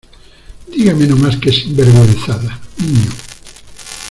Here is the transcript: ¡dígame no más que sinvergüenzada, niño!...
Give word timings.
¡dígame 0.67 1.05
no 1.05 1.15
más 1.15 1.37
que 1.37 1.51
sinvergüenzada, 1.51 2.59
niño!... 2.79 3.11